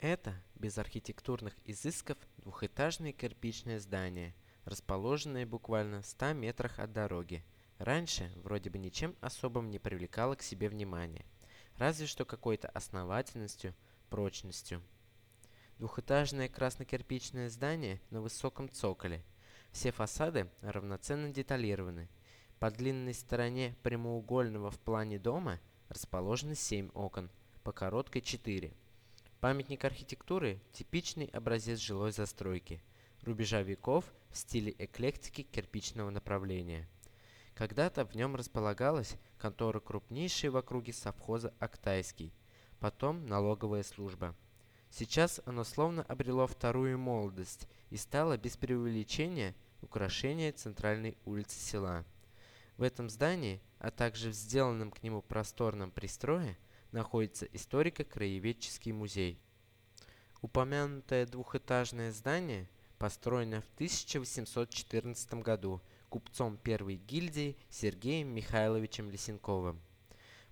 Это, 0.00 0.40
без 0.54 0.78
архитектурных 0.78 1.56
изысков, 1.64 2.16
двухэтажное 2.36 3.12
кирпичное 3.12 3.80
здание, 3.80 4.32
расположенное 4.64 5.44
буквально 5.44 6.02
в 6.02 6.06
100 6.06 6.34
метрах 6.34 6.78
от 6.78 6.92
дороги. 6.92 7.44
Раньше 7.78 8.30
вроде 8.36 8.70
бы 8.70 8.78
ничем 8.78 9.16
особым 9.20 9.70
не 9.70 9.80
привлекало 9.80 10.36
к 10.36 10.42
себе 10.42 10.68
внимания, 10.68 11.26
разве 11.78 12.06
что 12.06 12.24
какой-то 12.24 12.68
основательностью, 12.68 13.74
прочностью. 14.08 14.82
Двухэтажное 15.78 16.48
красно-кирпичное 16.48 17.48
здание 17.48 18.00
на 18.10 18.20
высоком 18.20 18.68
цоколе. 18.68 19.24
Все 19.72 19.90
фасады 19.90 20.48
равноценно 20.60 21.30
деталированы. 21.30 22.08
По 22.60 22.70
длинной 22.70 23.14
стороне 23.14 23.74
прямоугольного 23.82 24.70
в 24.70 24.78
плане 24.78 25.18
дома 25.18 25.58
расположены 25.88 26.54
7 26.54 26.90
окон, 26.94 27.30
по 27.64 27.72
короткой 27.72 28.22
4. 28.22 28.72
Памятник 29.40 29.84
архитектуры– 29.84 30.60
типичный 30.72 31.26
образец 31.26 31.78
жилой 31.78 32.10
застройки, 32.10 32.82
рубежа 33.22 33.62
веков 33.62 34.04
в 34.32 34.36
стиле 34.36 34.74
эклектики 34.80 35.42
кирпичного 35.44 36.10
направления. 36.10 36.88
Когда-то 37.54 38.04
в 38.04 38.16
нем 38.16 38.34
располагалась 38.34 39.14
контора 39.38 39.78
крупнейшей 39.78 40.50
в 40.50 40.56
округе 40.56 40.92
совхоза 40.92 41.54
«Актайский», 41.60 42.32
потом 42.80 43.26
налоговая 43.26 43.84
служба. 43.84 44.34
Сейчас 44.90 45.40
оно 45.46 45.62
словно 45.62 46.02
обрело 46.02 46.48
вторую 46.48 46.98
молодость 46.98 47.68
и 47.90 47.96
стало 47.96 48.36
без 48.36 48.56
преувеличения 48.56 49.54
украшением 49.82 50.52
центральной 50.52 51.16
улицы 51.24 51.60
села. 51.60 52.04
В 52.76 52.82
этом 52.82 53.08
здании, 53.08 53.60
а 53.78 53.92
также 53.92 54.30
в 54.30 54.34
сделанном 54.34 54.90
к 54.90 55.00
нему 55.04 55.22
просторном 55.22 55.92
пристрое– 55.92 56.58
находится 56.92 57.46
историко-краеведческий 57.46 58.92
музей. 58.92 59.38
Упомянутое 60.40 61.26
двухэтажное 61.26 62.12
здание 62.12 62.68
построено 62.98 63.60
в 63.60 63.68
1814 63.74 65.34
году 65.34 65.80
купцом 66.08 66.56
первой 66.56 66.96
гильдии 66.96 67.56
Сергеем 67.68 68.28
Михайловичем 68.28 69.10
Лисенковым. 69.10 69.80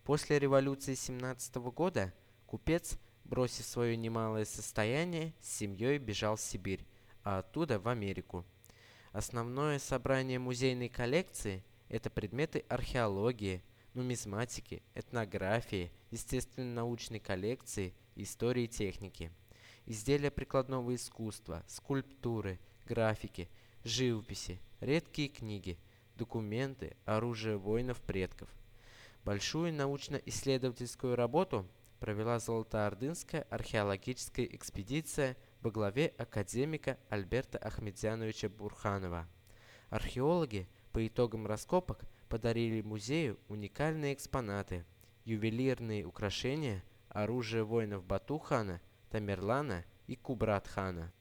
После 0.05 0.39
революции 0.39 0.95
17 0.95 1.57
года 1.57 2.13
купец, 2.47 2.99
бросив 3.25 3.65
свое 3.65 3.97
немалое 3.97 4.45
состояние, 4.45 5.35
с 5.41 5.57
семьей 5.57 5.99
бежал 5.99 6.37
в 6.37 6.41
Сибирь, 6.41 6.87
а 7.25 7.39
оттуда 7.39 7.79
в 7.79 7.89
Америку. 7.89 8.45
Основное 9.13 9.79
собрание 9.79 10.39
музейной 10.39 10.89
коллекции– 10.89 11.65
это 11.89 12.11
предметы 12.11 12.65
археологии, 12.69 13.63
нумизматики, 13.97 14.83
этнографии, 14.95 15.91
естественно-научной 16.11 17.19
коллекции, 17.19 17.95
истории 18.15 18.67
техники. 18.67 19.33
Изделия 19.87 20.31
прикладного 20.31 20.95
искусства, 20.95 21.65
скульптуры, 21.67 22.61
графики, 22.85 23.49
живописи, 23.85 24.61
редкие 24.81 25.29
книги, 25.29 25.79
документы, 26.17 26.97
оружие 27.05 27.57
воинов-предков. 27.57 28.49
Большую 29.25 29.73
научно-исследовательскую 29.73 31.17
работу 31.17 31.67
провела 31.99 32.39
Золотоордынская 32.39 33.43
археологическая 33.51 34.45
экспедиция 34.45 35.37
во 35.63 35.71
главе 35.71 36.13
академика 36.19 36.99
Альберта 37.09 37.59
Ахмедзяновича 37.59 38.49
Бурханова. 38.49 39.27
Археологи 39.89 40.69
по 40.93 41.07
итогам 41.07 41.47
раскопок 41.47 42.05
подарили 42.29 42.83
музею 42.83 43.39
уникальные 43.49 44.15
экспонаты, 44.15 44.85
ювелирные 45.25 46.05
украшения, 46.05 46.83
оружие 47.09 47.65
воинов 47.65 48.05
Бату-хана, 48.05 48.81
Тамерлана 49.11 49.85
и 50.07 50.17
Кубрат-хана. 50.17 51.13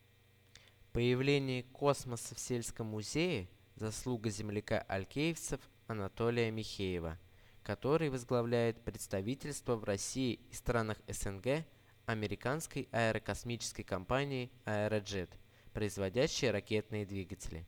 Появление 0.92 1.64
космоса 1.64 2.36
в 2.36 2.40
сельском 2.40 2.88
музее– 2.88 3.50
заслуга 3.76 4.30
земляка 4.30 4.80
алькеевцев 4.88 5.60
Анатолия 5.88 6.50
Михеева, 6.50 7.20
который 7.64 8.10
возглавляет 8.10 8.84
представительство 8.84 9.76
в 9.76 9.84
России 9.84 10.40
и 10.50 10.54
странах 10.54 10.98
СНГ 11.08 11.66
американской 12.06 12.88
аэрокосмической 12.92 13.84
компании 13.84 14.52
Aerojet, 14.66 15.30
производящей 15.74 16.52
ракетные 16.52 17.06
двигатели. 17.06 17.66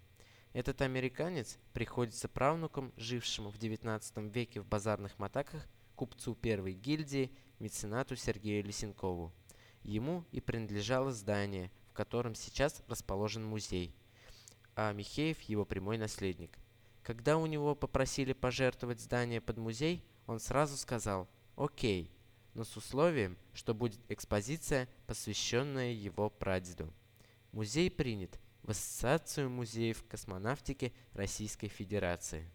Этот 0.53 0.81
американец 0.81 1.59
приходится 1.74 2.28
правнуком, 2.28 2.94
жившему 2.97 3.50
в 3.50 3.58
XIX 3.58 4.30
веке 4.31 4.62
в 4.62 4.66
базарных 4.66 5.19
матаках, 5.19 5.68
купцу 5.96 6.35
первой 6.35 6.74
гильдии, 6.74 7.31
меценату 7.59 8.16
Сергею 8.16 8.63
Лисенкову. 8.63 9.34
Ему 9.84 10.25
и 10.31 10.41
принадлежало 10.41 11.12
здание, 11.12 11.72
в 11.90 11.94
котором 11.94 12.34
сейчас 12.34 12.81
расположен 12.88 13.46
музей, 13.46 13.94
а 14.75 14.94
Михеев 14.94 15.41
его 15.41 15.66
прямой 15.66 15.97
наследник. 15.97 16.58
Когда 17.03 17.38
у 17.38 17.46
него 17.46 17.75
попросили 17.75 18.34
пожертвовать 18.34 19.00
здание 19.00 19.41
под 19.41 19.58
музей, 19.58 20.03
он 20.25 20.40
сразу 20.40 20.78
сказал 20.78 21.28
«Окей», 21.56 22.12
но 22.53 22.64
с 22.64 22.75
условием, 22.75 23.38
что 23.53 23.74
будет 23.74 24.00
экспозиция, 24.09 24.90
посвященная 25.06 25.91
его 25.91 26.29
прадеду. 26.29 26.91
Музей 27.52 27.91
принят– 27.91 28.40
в 28.67 28.72
Ассоциацию 28.72 29.50
музеев 29.50 30.03
космонавтики 30.09 30.94
Российской 31.13 31.69
Федерации. 31.69 32.51